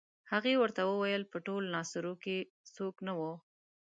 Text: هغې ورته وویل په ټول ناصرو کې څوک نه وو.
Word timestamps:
هغې 0.31 0.53
ورته 0.61 0.81
وویل 0.85 1.23
په 1.31 1.37
ټول 1.47 1.63
ناصرو 1.75 2.13
کې 2.23 2.35
څوک 2.75 2.95
نه 3.07 3.13
وو. 3.19 3.33